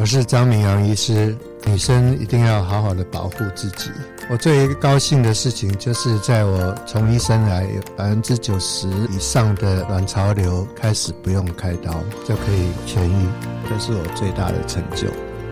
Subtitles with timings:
[0.00, 1.36] 我是张明阳医师。
[1.66, 3.90] 女生一定要好好的保护自己。
[4.30, 11.92] 我最高兴的事情就是在我从医生来，有百分之九十以上的卵巢瘤开始不用开刀
[12.26, 13.28] 就可以痊愈，
[13.68, 15.06] 这是我最大的成就。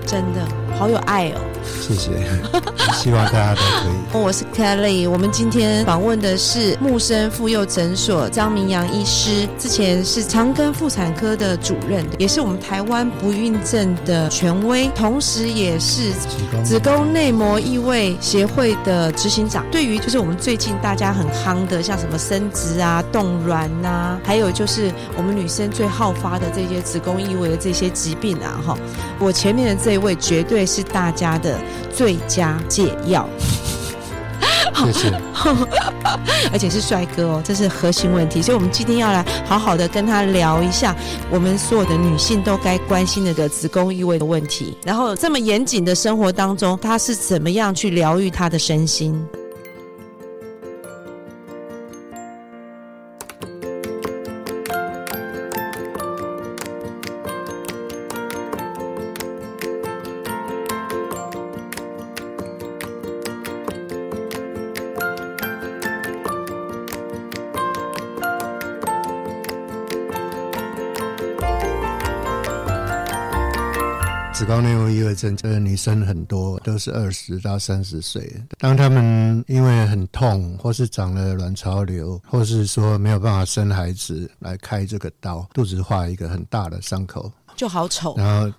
[0.09, 0.41] 真的
[0.79, 1.41] 好有爱哦！
[1.83, 2.11] 谢谢，
[2.97, 4.23] 希望大家都可以。
[4.25, 16.13] 我是 Kelly，我们今天访问的是木生妇幼诊所张明阳医师，之前是长庚妇产科的主任，也是我们台湾不孕症的权威，同时也是
[16.65, 19.63] 子宫内膜异位协会的执行长。
[19.71, 28.79] 对于就是我们最近大家很夯的，像什么生殖啊、冻卵呐，还有就是我们女生最好发的这些子宫异位的这些疾病啊，哈，
[29.19, 29.98] 我前面的这。
[29.99, 31.59] 位绝对是大家的
[31.93, 33.29] 最佳解药，
[34.75, 35.11] 谢谢，
[36.53, 40.95] 而且是帅哥哦，这是核心问题，所以我们今天要来好好的跟他聊一下，
[41.31, 49.21] 我们所有的女性都该关心的个子宫异位的问题，然后这么严谨的生活当中，他是怎么样去疗愈他的身心。
[75.19, 78.33] 内膜异位症，这个女生很多都是二十到三十岁。
[78.59, 87.31] 当她们因为很痛，或是长了卵巢瘤，或是说没有办法生孩子，来开这个刀，肚子画一个很大的伤口。
[87.59, 88.53] 就好丑，然后，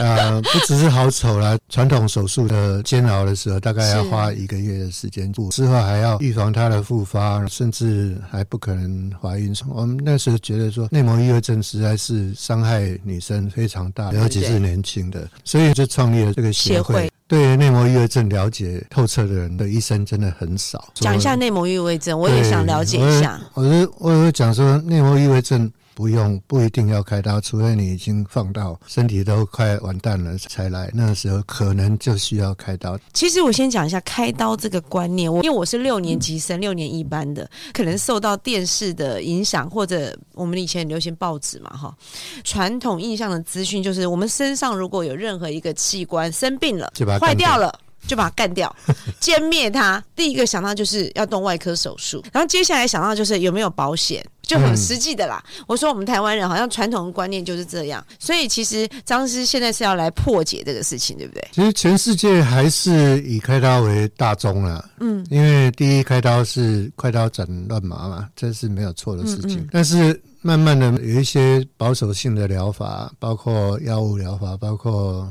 [0.00, 9.54] 呃，不只是好丑啦， 传统手术的煎熬的时候，大概要花一个月的时间做，之后还要预防它的复发，甚至还不可能怀孕。
[9.68, 17.08] 我们那时候觉得说，内膜异位症实在是伤害女生非常大，尤其是年轻的，所以就创立了这个协会。
[17.28, 20.92] 对内膜异位症了解透彻的人的医生真的很少。
[20.94, 23.40] 讲一下内膜异位症，我也想了解一下。
[23.54, 25.70] 我是我有讲说内膜异位症。
[25.96, 32.98] 不用，不一定要开刀，除非你已经放到身体都快完蛋了才来，那个时候可能就需要开刀。
[33.14, 41.96] 其实我先讲一下开刀这个观念，我因为我是六年级生，六年一班的，可能受到电视的影响，或者我们以前流行报纸嘛，哈，
[42.44, 47.74] 传统印象的资讯就是，我们身上如果有任何一个器官生病了，坏掉了。
[48.06, 48.72] 就把它干掉，
[49.20, 50.00] 歼灭它。
[50.14, 55.44] 第一个想到就是要动外科手术，然后接下来想到就是有没有保险，就很实际的啦。
[55.66, 61.46] 我说我们台湾人好像传统观念就是这样，所以其实张师现在是要来破解这个事情，对不对？
[61.52, 69.68] 其实全世界还是以开刀为大宗了，嗯，因为第一开刀是快刀斩乱麻嘛，这是没有错的事情。
[69.70, 75.28] 但是慢慢的有一些保守性的疗法，包括药物疗法，包括。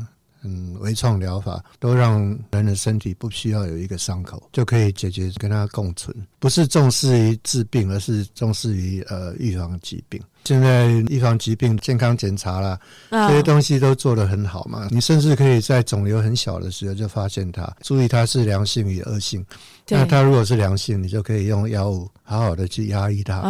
[0.48, 10.22] 嗯，微创疗法都让人的身体不需要有一个伤口就可以解决，跟它共存，不是重视于治病，而是重视于呃预防疾病。
[10.46, 12.80] 现在预防疾病、健康检查啦，
[13.10, 14.88] 这些东西都做得很好嘛。
[14.92, 19.44] 你甚至可以在肿瘤很小的时候就发现它，注意它是良性与恶性。
[19.90, 23.42] 那它如果是良性，你就可以用药物好好的去压抑它。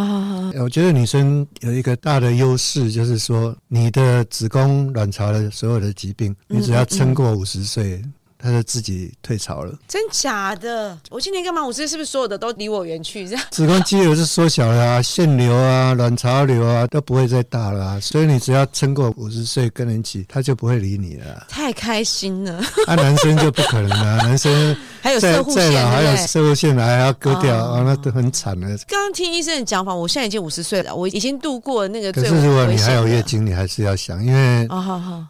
[0.59, 8.02] 我觉得女生有一个大的优势，就是说你的子宫、卵巢的所有的疾病，你只要撑过五十岁。
[8.45, 10.95] 他就自己退潮了，真假的？
[11.09, 11.65] 我今年干嘛？
[11.65, 13.27] 我这是不是所有的都离我远去？
[13.27, 21.47] 这样子宫肌瘤是缩小了啊，腺瘤啊、卵巢瘤啊都不会再大了啊，所以你只要撑过五十岁更年期，他就不会理你了。
[21.49, 22.61] 太开心了！
[22.85, 28.67] 啊，男生就不可能了， 男生还有射护线，还有射护线还要割掉啊，那都很惨了。
[28.87, 32.11] 刚刚听医生的讲法，我现在已经五十岁了，我已经度过那个。
[32.11, 34.67] 可是如果你还有月经，你还是要想，因为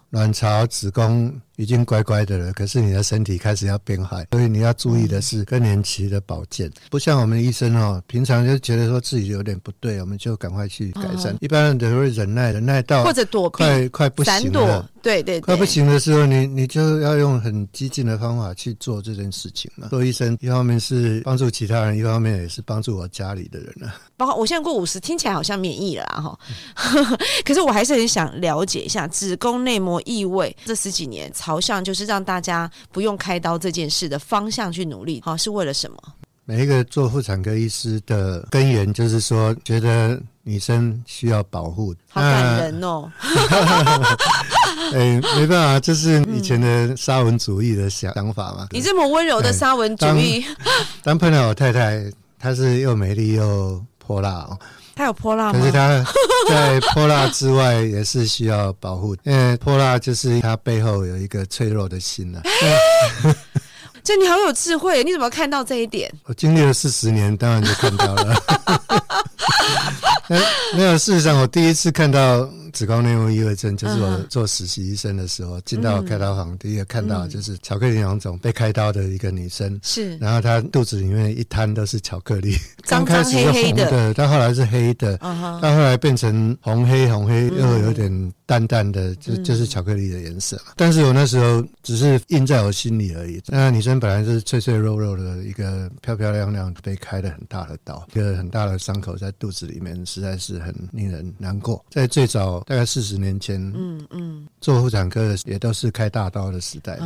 [0.10, 1.34] 卵巢、子宫。
[1.58, 6.72] 已经乖乖的了，可是你的身体开始要变坏，所以你要注意的是更年期的保健。
[6.90, 11.36] 不像我们医生哦，平常就觉得说自己有点不对，我们就赶快去改善。
[11.40, 14.90] 一般人都会忍耐，忍耐到或者躲避，快快不行了。
[15.06, 19.88] 对对，快不行的时候，你你就要用很激进的方法去做这件事情嘛。
[19.90, 23.96] 做医生，一方面是帮助其他人，一方面也是帮助我家里的人啊。
[24.18, 26.40] 包括我现在过五十，听起来好像免疫了哈，
[27.46, 35.98] 可是我还是很想了解一下子宫内膜异位这十几年朝向就是让大家不用开刀这件事的方向去努力，好是为了什么？
[36.48, 43.12] 每一个做妇产科医师的根源就是说，觉得女生需要保护，好感人哦。
[44.94, 48.68] 哎，没办法，这是以前的沙文主义的想想法嘛。
[48.70, 50.46] 你这么温柔的沙文主义，
[51.02, 52.06] 当碰到我太太，
[52.38, 54.60] 她是又美丽又泼辣哦。
[54.96, 55.60] 她有泼辣吗？
[55.60, 56.06] 可是她
[56.48, 62.40] 在泼辣之外也是需要保护，因为泼辣就是她背后有一个脆弱的心呢。
[64.06, 66.14] 这你好有智慧，你怎么看到这一点？
[66.26, 68.36] 我经历了四十年，当然就看到了。
[70.78, 82.56] 没有，事实上，我第一次看到子宫内膜异位症，就是我做实习医生的时候，进到开刀房，第一个看到就是巧克力囊肿被开刀的一个女生，是，然后她肚子里面一滩都是巧克力，
[82.86, 90.62] 刚开始是红的，到后来是黑的，到后来变成红黑红黑，又有点淡淡的，就就是巧克力的颜色。
[90.76, 93.42] 但是我那时候只是印在我心里而已。
[93.48, 99.96] 那女生本来就是脆脆肉肉的一个漂漂亮亮，被开了很大的刀，一个很大的伤口在肚子里面。
[100.06, 101.84] 实在是很令人难过。
[101.90, 107.00] 在最早大概四十年前，嗯嗯，做妇产科的也都是开大刀的时代。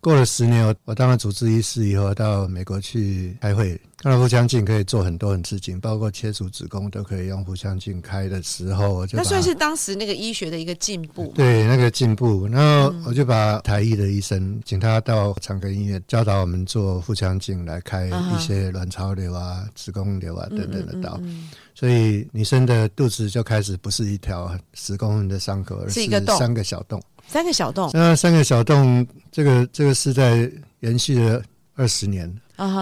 [0.00, 3.80] 过了十年，我我当了主治医师以后，到美国去开会。
[4.00, 11.32] 看到腹腔镜可以做很多很事情，包括切除子宫都可以用腹腔镜开的时候，我就那算是当时那个医学的一个进步。
[11.34, 12.46] 对，那个进步。
[12.46, 21.20] 然后我就把台医的医生请他到长庚医院教导我们做腹腔镜来开一些卵巢瘤啊、子宫瘤啊等等的刀。
[21.74, 26.08] 所以女生的肚子就开始不是一条十公分的伤口，而是
[26.38, 27.02] 三个小洞。
[27.28, 27.90] 三个小洞。
[27.92, 31.40] 那三个小洞，这个这个是在延续了
[31.76, 32.34] 二十年。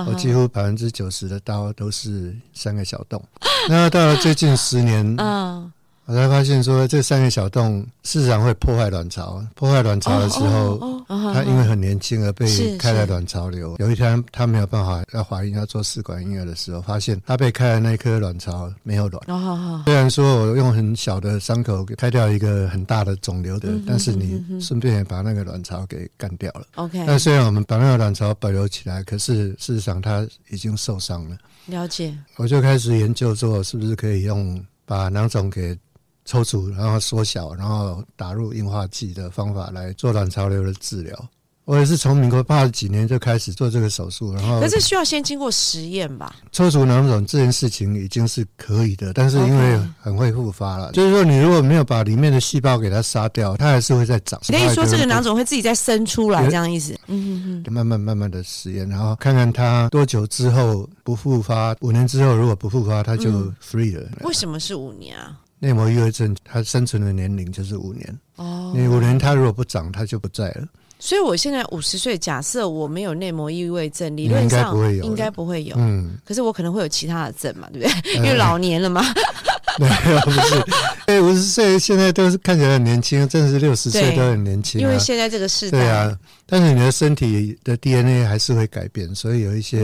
[0.08, 3.22] 我几乎百分之九十的刀都是三个小洞，
[3.69, 5.04] 那到了最近十年，
[6.06, 9.44] 我才发现说这三个小洞事实上会破坏卵巢。
[9.56, 13.75] 破坏卵巢的时候，她因为很年轻而被开了卵巢瘤。
[13.81, 19.82] 有一天她没有办法要怀孕要做试管婴儿的时候，发现她被开的那颗卵巢没有卵。
[19.85, 26.64] 虽然说我用很小的伤口给开掉一个很大的肿瘤的，但是你顺便也把那个卵巢给干掉了。
[26.76, 31.37] OK，但虽然我们把那个卵巢保留起来，可是事实上它已经受伤了。
[31.67, 35.76] 了解，我就开始研究说是不是可以用把囊肿给。
[36.26, 41.28] 抽出，然后缩小，然后打入硬化剂的方法来做卵巢瘤的治疗。
[41.64, 46.32] 我也是从民国八十几年就开始做这个手术，然后可是需要先经过实验吧？
[46.52, 54.40] 抽除囊肿这件事情已经是可以的，但是因为很会复发了，就是说你如果没有把里面的细胞给它杀掉，它还是会再长。
[54.46, 56.93] 可以说这个囊肿会自己再生出来，这样意思？
[57.08, 57.72] 嗯嗯嗯。
[57.72, 63.29] 慢慢慢慢的实验，然后看看它多久之后不复发，五年之后如果不复发，它就
[63.61, 64.08] free 了。
[64.20, 65.37] 为什么是五年啊？
[65.58, 68.19] 内膜异位症，它生存的年龄就是五年。
[68.37, 70.67] 哦，你五年它如果不长，它就不在了。
[70.99, 75.76] 所以我现在五十岁，假设我没有内膜异位症，理论上应该不会有。
[75.79, 78.14] 嗯，可是我可能会有其他的症嘛，对不对？
[78.17, 79.03] 因为老年了嘛。
[79.81, 80.64] 没有，不是。
[81.06, 84.81] 哎，五十岁现在都是看起来很年轻，真的是六十岁都很年轻。
[84.81, 86.19] 因为现在这个时代，对啊。
[86.48, 89.81] 但是你的身体的 DNA 还是会改变，所以有一些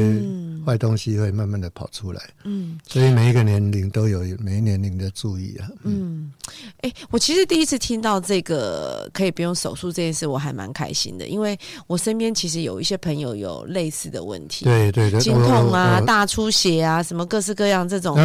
[0.64, 2.22] 坏东西会慢慢的跑出来。
[2.44, 2.78] 嗯。
[2.86, 5.68] 所以每一个年龄都有每一年龄的注意啊。
[5.84, 6.32] 嗯。
[6.82, 14.64] 哎，我其实第一次听到这个可以不用手术这件事，我还蛮开心的，因为我身边其实有一些朋友有类似的问题。
[14.64, 15.20] 对对对。
[15.20, 18.16] 经痛啊，大出血啊，什么各式各样这种。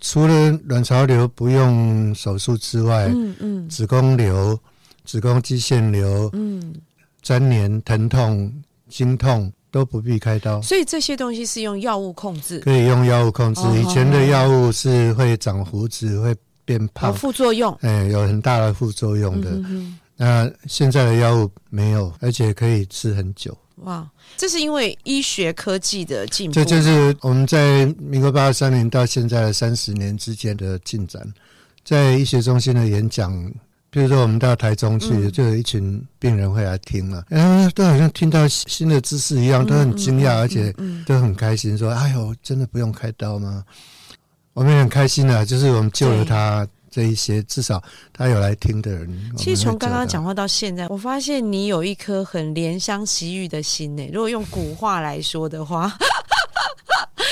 [0.00, 4.58] 除了卵巢瘤不用手术之外，嗯嗯，子宫瘤、
[5.04, 6.74] 子宫肌腺瘤，嗯，
[7.22, 8.52] 粘连、疼痛、
[8.88, 10.62] 经痛都不必开刀。
[10.62, 13.62] 所以这些东西是用药物控制，可以用药物控制。
[13.76, 19.60] 以前的药物是会长胡子、会变胖，副作用，哎，有很大的副作用的。
[20.16, 23.56] 那现在的药物没有，而且可以吃很久。
[23.82, 26.54] 哇，这是因为医学科技的进步。
[26.54, 31.26] 这就是我们在民国八十三年到现在的三十年之间的进展。
[31.84, 33.32] 在医学中心的演讲，
[33.90, 40.74] 比如说我们到台中去，就有一群病人会来听了，嗯，都好像听到新的知识一样，都很惊讶，而且
[41.06, 43.64] 都很开心，说：“哎呦，真的不用开刀吗？”
[44.54, 46.66] 我们很开心啊，就是我们救了他。
[46.98, 47.80] 这一些，至少
[48.12, 49.08] 他有来听的人。
[49.36, 54.04] 其实从刚刚讲话到现在，我发现你有一颗很怜香惜玉的心呢。
[54.12, 55.96] 如果用古话来说的话。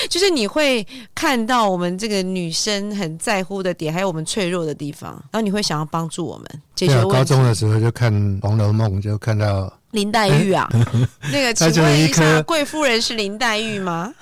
[0.08, 6.46] 就是你会看到我们这个女生很在乎的点，还有我们脆弱的地方，然后你会想要帮助我们
[6.76, 7.12] 解决问题。
[7.12, 10.68] 高中的时候就看《红楼梦》，就看到林黛玉啊，
[11.32, 14.14] 那个请问一下，贵夫人是林黛玉吗？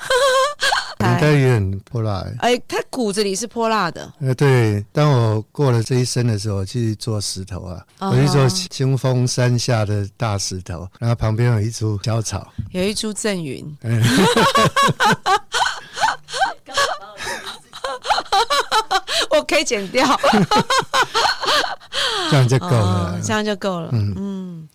[1.12, 4.12] 林黛玉很泼辣，哎，他骨子里是泼辣的。
[4.20, 13.64] 呃，对，当我过了这一生的时候，去做石头啊，我去做清风山下的大石头，然后旁边有一株小草，有一株赠云。
[19.30, 20.06] 我可以剪掉，
[22.30, 23.88] 这样就够了，这样就够了。
[23.92, 24.68] 嗯嗯，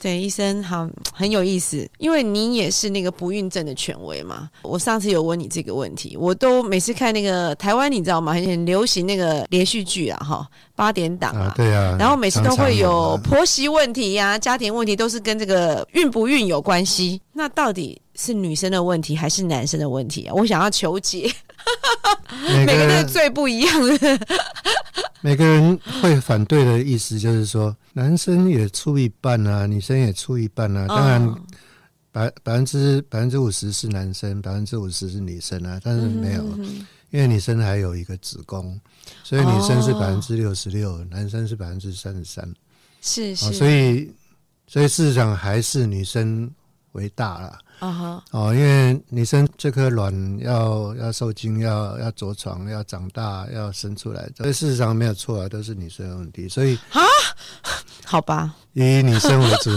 [0.00, 4.48] 对，医生好，很有意思，因为你也是那个不孕症的权威嘛。
[4.62, 8.34] 我上次有问你这个问题，我都每次看那个台湾，你知道吗？
[8.34, 17.20] 很流行那个连续剧啊，哈，八点档啊，对啊，然后每次都会有婆媳问题呀、家庭问题，都是跟这个孕不孕有关系。
[17.32, 20.34] 那到底是女生的问题还是男生的问题啊？
[20.34, 21.30] 我想要求解。
[22.64, 24.18] 每个人最不一样的，
[25.20, 30.86] 每个人会反对的意思就是说，男生也出一半啊，女生也出一半啊。
[30.88, 31.34] 当然，
[32.12, 35.80] 百百分之百分之五十是男生，百分之五十是女生啊。
[35.82, 36.44] 但是没有，
[37.10, 38.78] 因为女生还有一个子宫，
[39.22, 42.54] 所以女生是百分之六十六，男生是百分之三十三。
[43.00, 44.12] 是是，所以
[44.66, 46.50] 所以事实上还是女生
[46.92, 47.58] 为大了。
[47.78, 56.48] 啊哈哦，因为女生这颗卵要要受精，要要着床，要长大，要生出来，这事实上没有错啊，都是女生的问题。
[56.48, 57.02] 所以啊，
[58.04, 59.70] 好吧，以女生为主，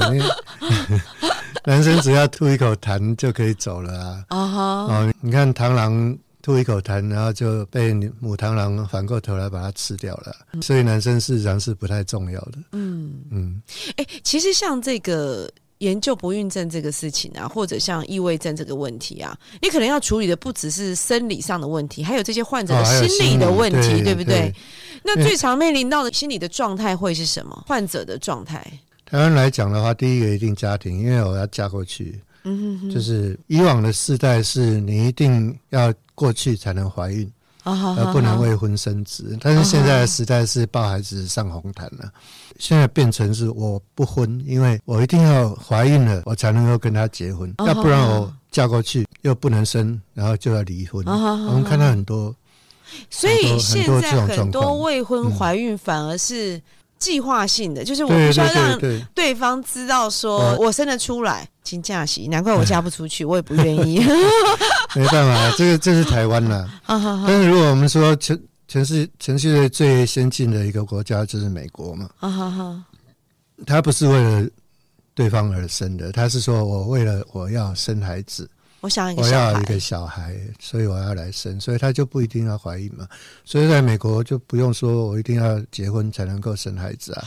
[1.65, 4.25] 男生只要吐一口痰就可以走了啊。
[4.29, 4.61] 啊哈
[4.93, 10.33] 哦，你看螳螂吐一口痰，然后就被母螳螂反过头来把它吃掉了。
[10.61, 12.57] 所以男生事实上是不太重要的。
[12.71, 13.61] 嗯嗯，
[13.97, 15.51] 哎，其实像这个。
[15.79, 24.53] 研究不孕症这个事情啊，或者像异位症这个问题啊，你可能要处理的不只是生理上的问题，还有这些患者的心理的问题，对不对？
[25.03, 27.63] 那最常面临到的心理的状态会是什么？
[27.67, 28.65] 患者的状态？
[29.05, 37.31] 台湾来讲的话，第一个一定家庭，因为我要嫁过去，嗯哼，就是以往的世代是你一定要过去才能怀孕。
[37.63, 42.11] 而不能未婚生子，但是现在的时代是抱孩子上红毯了。
[42.57, 51.05] 现在变成是我不婚，因为我一定要怀孕了，我才能够跟他结婚，要不然我嫁过去又不能生，然后就要离婚。
[51.05, 52.35] 我们看到很多，
[53.09, 56.61] 所以现在很多未婚怀孕反而是。
[56.99, 58.79] 计划性的，就是我必须要让
[59.15, 63.99] 对方知道，说我生得出来，请假期，难怪我嫁不出去，我也不愿意。
[64.95, 66.69] 没办法，这个这是台湾了。
[66.87, 68.37] 但是如果我们说全
[68.67, 72.09] 全世全世界最先进的一个国家就是美国嘛，
[73.65, 74.47] 他不是为了
[75.15, 78.49] 对方而生的，他是说我为了我要生孩子。
[78.81, 83.07] 我想我要一个小孩，所以我要来生，所以他就不一定要怀孕嘛。
[83.43, 87.23] 所以在美国就不用说我一定要结婚才能够生孩子啊。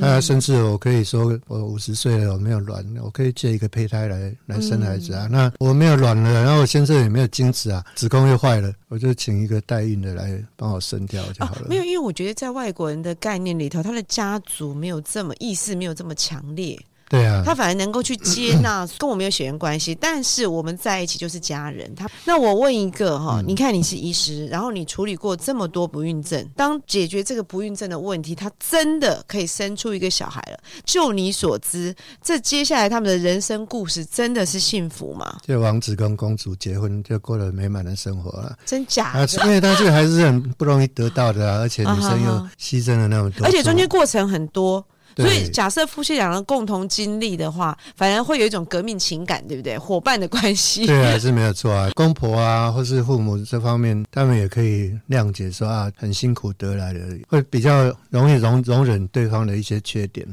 [0.00, 5.28] 他甚至我可以说我五十岁了我没有卵，我可以借一个胚胎来来生孩子啊。
[5.30, 11.66] 那我没有卵了，然后我先生也没有精子啊，子宫又坏了，我就请一个代孕的来帮我生掉就好了。
[11.68, 16.78] 没有，因为我觉得在外国人的概念里头，他的家族没有这么意识，没有这么强烈。
[17.08, 21.94] 对啊，他反而能够去接纳， 跟我没有血缘关系，但是我们在一起就是家人。
[21.94, 30.58] 他那我问一个哈，你看你是医师，然后你处理过这么多不孕症，当解决这个不孕症的问题，他真的可以生出一个小孩了？
[30.84, 35.38] 就你所知，这接下来他们的人生故事真的是幸福吗？
[35.46, 38.56] 就王子跟公主结婚，就过了美满的生活了？
[38.66, 39.14] 真假？
[39.44, 44.84] 因为他这个还是很不容易得到的，而且女生又 牺牲了那么多，而且中间过程很多。
[45.16, 49.78] 所以，假设夫妻两人共同经历的话，反而会有一种革命情感，对不对？
[49.78, 51.88] 伙伴的关系，对，还是没有错啊。
[51.96, 60.26] 公婆啊，或是父母这方面，他们也可以谅解，说啊，很辛苦得来的，会比较容易容容忍对方的一些缺点，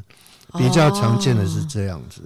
[0.57, 2.21] 比较常见的是这样子。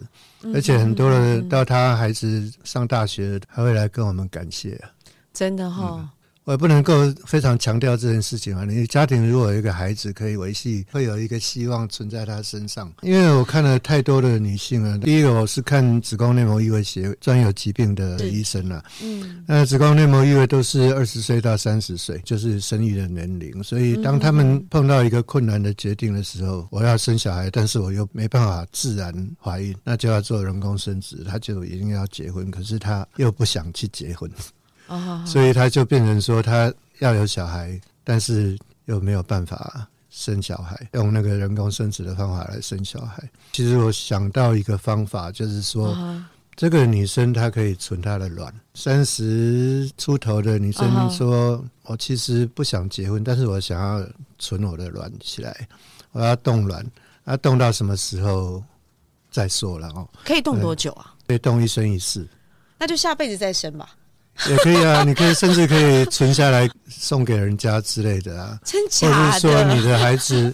[0.54, 4.90] 而且很多人到他孩子上大学，还会来跟我们感谢啊，
[5.34, 6.10] 真的哈。
[6.48, 6.94] 我也不能够
[7.26, 8.64] 非常强调这件事情啊！
[8.64, 12.90] 你家庭如果有一个孩子可以维系，会有一个希望存在他身上。
[13.02, 18.82] 因为我看了太多的女性啊，第一个我是看子宫内膜异位协专有疾病的医生了。
[19.04, 23.62] 嗯，那子宫内膜异位都是二十岁到三十岁，就是生育的年龄。
[23.62, 34.32] 所以当他们碰到一个困难的决定的时候，我要生小孩，但是我又没办法自然怀孕，那就要做人工生殖，他就一定要结婚，可是他又不想去结婚。
[35.26, 43.30] 所以他就变成说，他要有小孩，但是又没有办法生小孩，用那个人工生殖的方法来生小孩。
[43.52, 45.96] 其实我想到一个方法，就是说。
[46.60, 54.04] 这个女生她可以存她的卵，三十出头的女生说：“我其实不想结婚，但是我想要
[54.40, 55.68] 存我的卵起来，
[56.14, 56.84] 我要冻卵，
[57.26, 58.64] 要冻到什么时候
[59.30, 60.10] 再说了哦？
[60.26, 61.14] 可以冻多久啊？
[61.28, 62.28] 可以冻一生一世，
[62.80, 63.96] 那就下辈子再生吧。
[64.50, 68.60] 也可以啊，你可以甚至可以存下来送给人家之类的啊。
[68.64, 69.16] 真假的？
[69.16, 70.54] 或者是说你的孩子，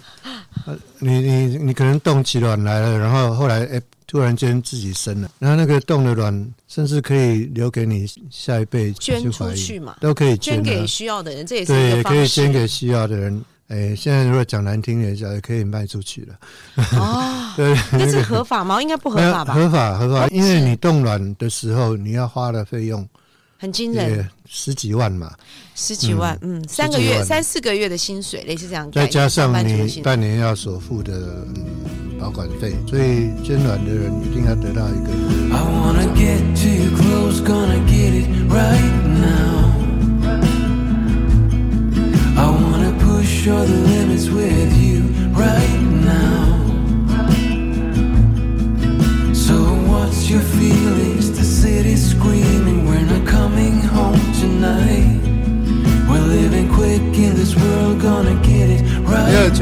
[1.00, 13.44] 你你你可能冻起卵来了，然后后来哎。”突然间自己生了，然后那个冻的卵，甚至可以留给你下一辈捐出去嘛，都可以捐给需要的人，这也是对，也可以捐给需要的人。
[13.70, 16.36] 哎，现在如果讲难听点讲，也可以卖出去了。
[16.96, 18.80] 哦，对，那是合法吗？
[18.80, 19.56] 应该不合法吧？
[19.56, 23.04] 合法，合法，因为你冻卵的时候，你要花的费用。
[23.64, 25.32] 很惊人，十几万嘛，
[25.74, 28.92] 十几万，嗯，三个月、三四个月的薪水，类似这样。
[28.92, 31.48] 再加上你半年要所付的
[32.20, 35.12] 保管费，所以捐卵的人一定要得到一个。
[36.94, 37.32] 不要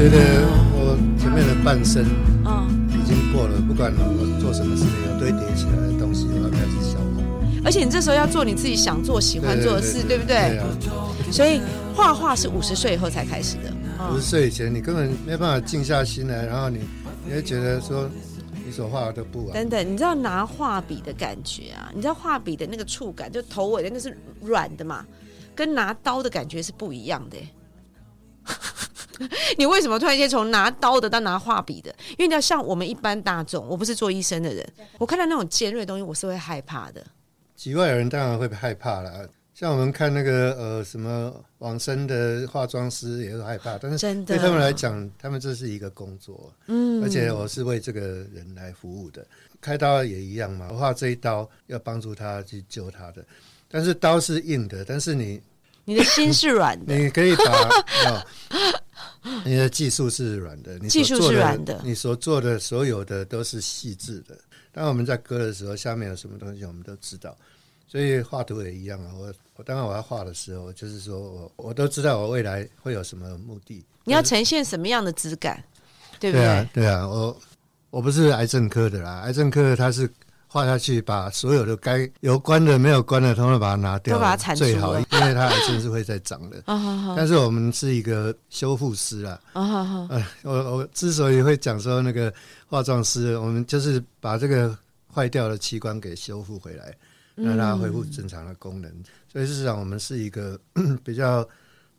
[0.02, 0.18] 觉得
[0.74, 2.02] 我前面的半生
[2.90, 7.22] 已经过了，不管我做什么事情，有堆叠起来的东西，我要开始消化。
[7.64, 10.60] 而且你这时候要做你自己想做、喜欢做的事，对不对？
[11.30, 11.60] 所以
[11.94, 13.72] 画画是五十岁以后才开始的。
[14.12, 16.80] 五十岁以前，你根本没办法静下心来，然后你
[17.24, 18.10] 你会觉得说。
[18.64, 19.54] 你所画的不完。
[19.54, 21.90] 等等，你知道拿画笔的感觉啊？
[21.94, 25.04] 你知道画笔的那个触感，就头尾的那是软的嘛，
[25.54, 27.36] 跟拿刀的感觉是不一样的。
[29.58, 31.94] 你为什么突然间从拿刀的到拿画笔的？
[32.10, 34.66] 因为你要像我们一般大众，我不是做医生的人，
[34.98, 37.04] 我看到那种尖锐的东西，我是会害怕的。
[37.56, 39.28] 局外人当然会害怕了。
[39.54, 49.24] 像我们看那个呃什么往生的化妆师也是害怕，但是对他们来讲，他们这是一个工作，嗯，而且我是为这个人来服务的。
[49.60, 53.24] 开刀也一样嘛，我画这一刀要帮助他去救他的，
[53.68, 55.40] 但是刀是硬的，但是你
[55.84, 58.24] 你的心是软的， 你可以把
[59.44, 64.36] 你的技术是软的，你技术是软的，你所做的所有的都是细致的。
[64.72, 67.36] 当我们在割的时候，下面有什么东西，我们都知道。
[67.86, 73.84] 所以画图也一样啊，我我当然我要画的时候，就是说我我都知道我未来会有什么目的。
[74.04, 75.62] 你要呈现什么样的质感，
[76.18, 76.42] 对不对？
[76.42, 77.38] 对啊，对啊，我
[77.90, 80.10] 我不是癌症科的啦，癌症科他是
[80.52, 86.62] 画下去，把所有的该有关的、没有关的，通通把它拿掉，把它最好，因为它还真是会再长的。
[87.16, 90.08] 但是我们是一个修复师啊，啊，
[90.42, 92.30] 我我之所以会讲说那个
[92.66, 94.76] 化妆师，我们就是把这个
[95.10, 96.94] 坏掉的器官给修复回来。
[97.34, 98.92] 让它恢复正常的功能，
[99.32, 100.60] 所以事实上我们是一个
[101.02, 101.48] 比较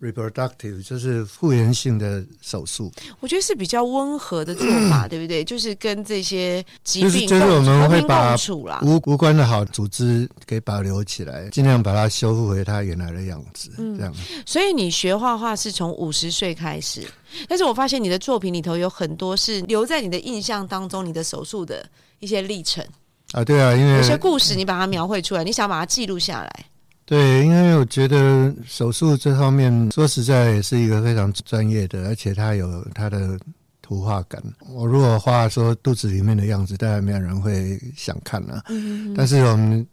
[0.03, 2.91] reproductive，就是复原性的手术。
[3.21, 5.43] 我觉得是比较温和的做法， 对不对？
[5.43, 8.35] 就是跟这些疾病就是我们会把
[8.81, 13.71] 无无关的好组织给保留起来，尽量把它修复回它原来的样子。
[13.97, 14.13] 这样。
[14.45, 17.07] 所以你学画画是从五十岁开始，
[17.47, 21.85] 但是我发现你的作品里头有很多是留在你的印象当中，你的手术的
[22.19, 22.85] 一些历程。
[23.31, 26.65] 啊，对啊，因为有些故事你把它描绘出来，你想把它记录下来。
[27.05, 33.37] 对，因为我觉得手术这方面说实在也是一个非常专业的，而且它有它的
[33.81, 34.41] 图画感。
[34.69, 38.63] 我如果画说肚子里面的样子，当然没有人会想看了。
[38.69, 39.85] 嗯但是我们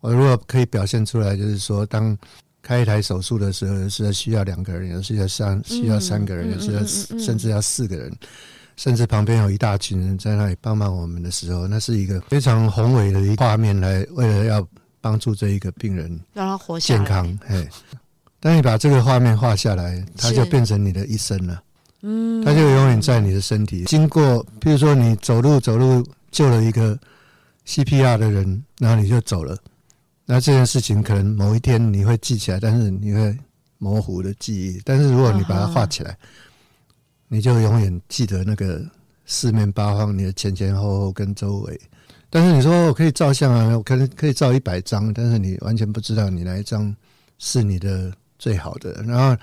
[0.00, 2.16] 我如果可以表现出来，就是说，当
[2.62, 6.84] 开一台手术的时候，是需要两个人，有时要三需要三个人，有时要
[7.18, 8.12] 甚至要四个人。
[8.76, 14.66] 甚至旁边有一大群人在那里帮忙我们的时候，那是一个非常宏伟的一画面，来为了要
[15.00, 17.38] 帮助这一个病人让他活健康。
[17.46, 17.68] 嘿，
[18.38, 21.62] 当你把这个画面画下来，它就变成你的一生了。
[22.02, 23.84] 嗯，它就永远在你的身体。
[23.84, 26.98] 经过，比如说你走路走路救了一个
[27.66, 29.56] CPR 的人，然后你就走了，
[30.24, 33.38] 那这件事情可能某一天你会记起来，但是你会
[33.78, 34.80] 模糊的记忆。
[34.84, 36.16] 但是如果你把它画起来。
[37.32, 38.84] 你就永远记得那个
[39.24, 41.80] 四面八方，你的前前后后跟周围。
[42.30, 46.94] 但是你说我可以照相啊，我可能可以照一百张，但是你完全不知道你哪一张
[47.38, 48.92] 是你的最好的。
[49.02, 49.36] 然后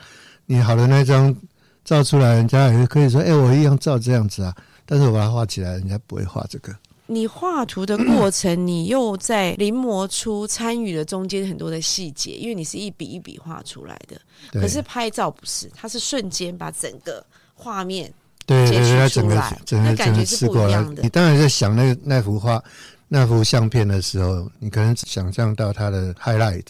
[0.46, 1.36] 你好的那张
[1.84, 6.74] 照出来，人家也可以说：“哎，我一样照这样子啊。”但是我把它画起来，人家不会画这个。
[7.10, 14.20] 你画图的过程，你又在临摹出参与了中间很多的细节，因为你是一笔一笔画出来的。
[14.52, 18.14] 可是拍照不是，它是瞬间把整个画面
[18.48, 21.04] 对对对，他整个整个整个吃过来不一样的。
[21.04, 22.64] 你当然在想那那幅画、
[23.08, 26.66] 那幅相片的时候，你可能想象到它的 highlight。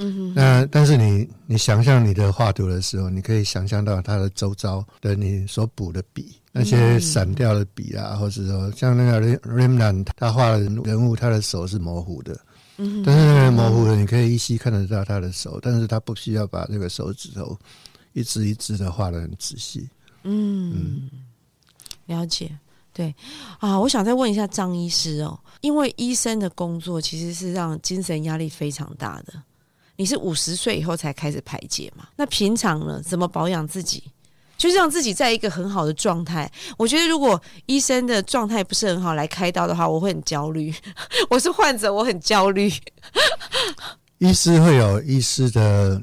[0.00, 12.38] 嗯哼，那但是你你想象你的画图的时候，你可以想象到它的周遭的你所补的笔，那些散掉的笔啊，或者说像那个 Rembrandt 他画的人物，他的手是模糊的，
[12.76, 17.58] 嗯但是那个模糊的你可以依稀看得到他的手，但是他不需要把这个手指头
[18.12, 19.88] 一只一只的画的很仔细。
[20.30, 21.08] 嗯，
[22.06, 22.50] 了解。
[22.92, 23.14] 对
[23.60, 29.34] 啊，我想再问一下张医师哦，因为医生的工作其实是让精神压力非常大的。
[29.96, 32.08] 你是五十岁以后才开始排解嘛？
[32.16, 34.02] 那平常呢，怎么保养自己？
[34.56, 36.50] 就是让自己在一个很好的状态。
[36.76, 40.74] 我觉得如果医生的状态不是很好来开刀的话，我会很焦虑。
[41.30, 42.68] 我是患者，我很焦虑。
[44.18, 46.02] 医师会有医师的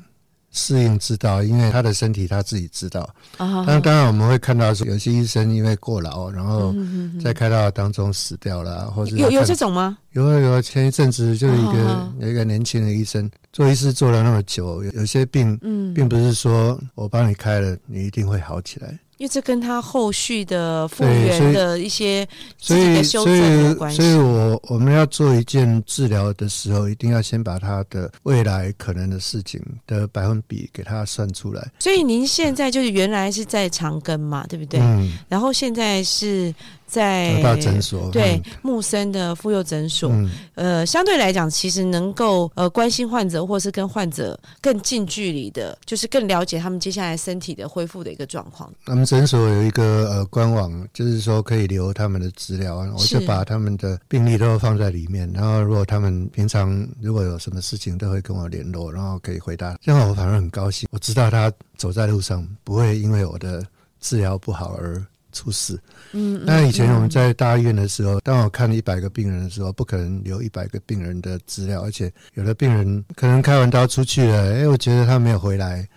[0.55, 3.01] 适应之道，因为他的身体他自己知道。
[3.37, 9.97] 啊那当然我们会看到说，有些医生因为过劳，然后嗯在开刀当中死掉了，或者有有这种吗？
[10.13, 18.97] 有啊有啊，前一阵子就是一个、啊有一个年轻的医生做医师做了那么久，有有些病嗯，并不是说我帮你开了，你一定会好起来。
[19.17, 22.25] 因为这跟他后续的复原的一些
[22.59, 31.65] 自所以，己的修所以，正有关系所以我我们要做一件治疗的时候，一定要先把他的未来可能的事情的百分比给他算出来。
[31.79, 34.79] 所以您现在就是原来是在长庚嘛，对不对？
[34.81, 36.53] 嗯，然后现在是
[36.85, 40.09] 在诊所对嗯木森的妇幼诊所。
[40.11, 48.71] 嗯，呃，相对来讲，其实能够呃关心患者，或是跟患者更近距离的，就是更了解他们接下来身体的恢复的一个状况。
[48.85, 55.29] 我们诊所有一个呃官网，就是说可以留他们的资料，我是就把他们的病历都放在里面。
[55.33, 59.77] 然后如果他们平常如果有什么事情，都会跟我联络，然后可以回答。
[59.81, 63.65] 这样我反而很高兴，我知道他走在路上不会因为我的
[63.99, 65.03] 治疗不好而
[65.35, 65.77] 出事。
[66.13, 75.87] 嗯，那以前我们在大医院的时候，当我看一百个病人的时候，不可能留一百个病人的资料，而且有的病人可能开完刀出去了，哎，我觉得他没有回来，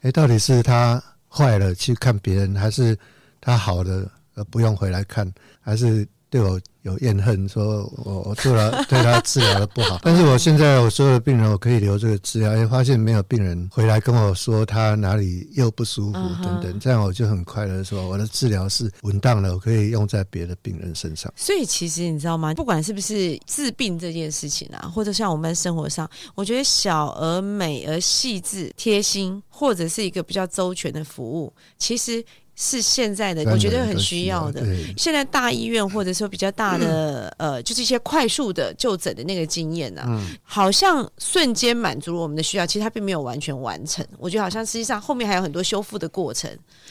[0.00, 2.96] 哎，到底是他坏了去看别人，还是
[3.40, 5.30] 他好了而不用回来看，
[5.60, 9.98] 还是对我有怨恨，说我我做了对他治疗的不好？
[10.04, 21.32] 但是我现在我所有的病人，我可以留这个资料，哎，发现没有病人回来跟我说他哪里又不舒服等等，这样我就很快乐，说我的治疗是稳当的，我可以用在别的病人身上。
[21.34, 22.54] 所以其实你知道吗？
[22.54, 32.24] 不管是不是治病这件事情啊，或者像我们生活上，我觉得小而美而细致、贴心，或者是一个比较周全的服务，其实
[32.56, 34.64] 是现在的我觉得很需要的。
[34.96, 44.04] 现在大医院或者说比较大的、呃，就是一些快速的就诊的那个经验啊，嗯，好像瞬间满足了我们的需要，其实它并没有完全完成。
[44.18, 46.50] 我觉得好像实际上后面还有很多修复的过程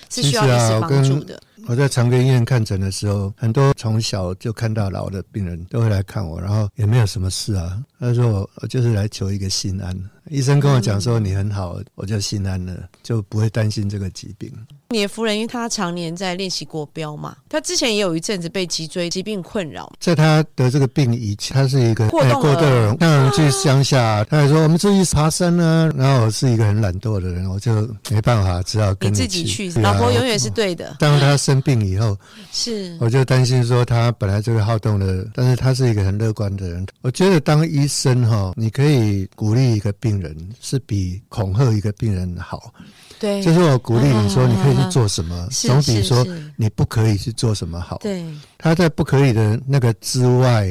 [0.09, 1.41] 是需要医师其实啊我跟帮助的。
[1.67, 7.83] 我在长庚医院看诊的时候，很多从小就看到老的病人都会来看我，然后也没有什么事啊。
[7.99, 9.97] 他说我我就是来求一个心安。
[10.29, 14.51] 医生跟我讲说你很好，我就心安了，就不会担心这个疾病。
[14.95, 19.91] 你的夫人，因为她常年在练习国标嘛，她之前也有一阵子被脊椎疾病困扰。
[19.99, 25.91] 在她得这个病以前，他是一个过过动儿，让人去乡下，她还说我们出去爬山啊。
[25.97, 32.17] 然后我是一个很懒惰的人，我就没办法，只好你跟自己去，老婆永远是对的，当她生病以后，
[32.53, 36.85] 是我就担心说她本来就是好动的，但是她是一个很乐观的人。
[37.01, 42.71] 我觉得当医生哈，你可以鼓励一个病人，是比恐吓一个病人好。
[43.19, 46.25] 对，就是我鼓励你说啊你可以去做什么，是总比说
[46.55, 47.97] 你不可以去做什么好。
[47.97, 48.25] 对
[48.57, 50.67] 他在不可以的那个之外，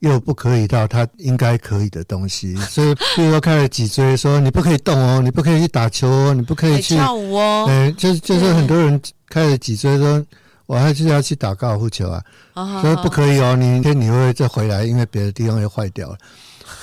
[0.00, 2.54] 又不可以到他应该可以的东西。
[2.56, 10.24] 所以，比如说开了脊椎，说你不可以动哦，你不可以去打球哦，你不可以去，哎跳舞哦，哎，就是就是很多人开了脊椎说。
[10.66, 12.22] 我还是要去打高尔夫球啊，
[12.54, 16.16] 啊哈说不可以哦，你明天你会再回来，因为别的地方又坏掉了。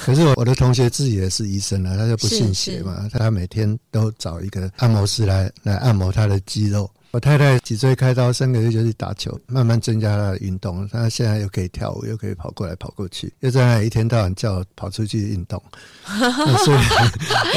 [0.06, 6.90] 可是我我的同学自己也是医生啊，他就不信邪嘛，他每天都找一个按摩师来来按摩他的肌肉。
[7.12, 10.88] 我太太脊椎开刀三个月就去打球，慢慢增加她的运动。
[10.90, 15.60] 她现在又可以跳舞，又可以跑过来跑过去，又在那里一天到晚叫我跑出去运动。
[16.06, 16.82] 所以我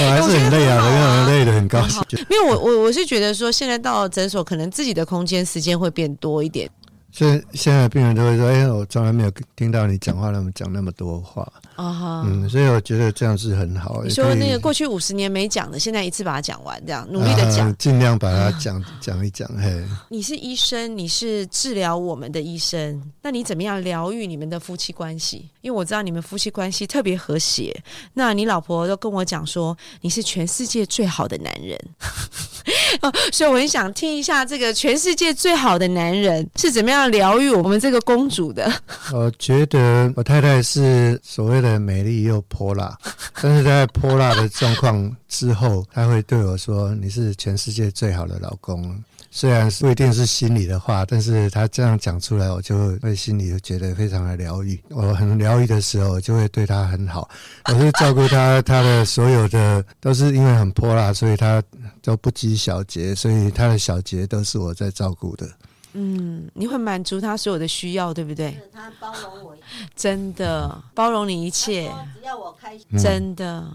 [0.09, 2.03] 还是很累啊， 我让人累得很高兴。
[2.11, 6.71] 因为我我我是觉得说，现在到诊所可能自己的空间时间会变多一点。
[7.13, 11.47] 现现在病人都会说：“哎，我从来没有听到你讲话那么讲那么多话。”
[11.77, 14.03] 啊哈，嗯，所以我觉得这样是很好。
[14.03, 19.49] 你说那个过去五十年没讲的，现在一次把它讲完，这样努力的讲，尽量把它讲 讲一讲。
[19.59, 25.49] 嘿，你是医生，你是治疗我们的医生，那你怎么样疗愈你们的夫妻关系？
[25.61, 27.75] 因为我知道你们夫妻关系特别和谐。
[28.15, 31.79] 那你老婆都跟我讲说，你是全世界最好的男人。
[33.33, 38.71] 所以我很想听一下，这个全世界最好的男人是怎么样疗愈我们这个公主的。
[39.13, 42.97] 我觉得我太太是所谓的美丽又泼辣，
[43.41, 49.03] 但是在泼辣的状况之后，她会对我说：“你是全世界最好的老公。”
[49.35, 54.79] 虽然不一定是心里的话，但是他这样讲出来，我就会心里就觉得非常的疗愈。
[54.91, 57.27] 我很疗愈的时候，就会对他很好。
[57.71, 61.63] 我会照顾他，他的所有的都是因为很泼辣，所以他
[62.03, 65.49] 都不拘小节，所以他的小节都是我在照顾的。
[65.95, 68.57] 嗯，你会满足他所有的需要，对不对？
[68.73, 69.57] 他包容我，
[69.95, 73.67] 真的包容你一切，只要我开心，真的。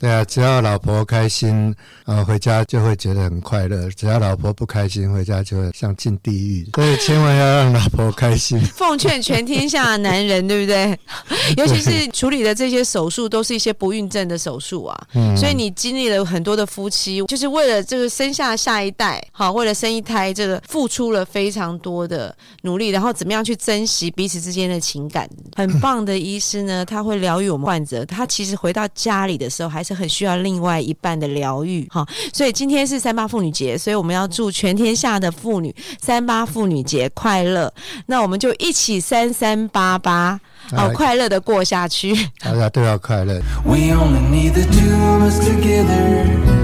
[0.00, 1.74] 对啊，只要老婆开心，
[2.06, 6.70] 呃，回家就会觉得很快乐；只要老婆不开心，回家就会像进地狱。
[6.74, 8.60] 所以千万要让老婆开心。
[8.60, 10.96] 奉劝全天下的男人，对不对？
[11.58, 15.06] 尤其是处理的这些手术，都是一些不孕症的手术啊。
[15.14, 15.36] 嗯。
[15.36, 25.28] 所以你经历了很多的夫妻，就是为了这个生下下一代，好，为了生一胎，这个付出了非常多的努力，然后怎么样去珍惜彼此之间的情感？
[25.56, 28.04] 很棒的医师呢，他会疗愈我们患者。
[28.04, 32.06] 他其实回到家里的时候，还是很需要另外一半的疗愈哈。
[32.32, 37.72] 所以今天是三八妇女节所以我们要祝全天下的妇女三八妇女节快乐。
[38.06, 40.38] 那我们就一起三三八八
[40.70, 42.14] 好快乐的过下去。
[42.40, 43.40] 大家都要快乐。
[43.64, 46.58] We only need the two us together.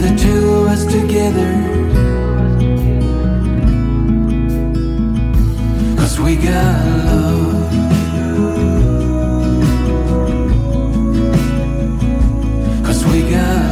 [0.00, 1.70] The two us together.
[6.22, 7.39] We got
[13.06, 13.69] we got.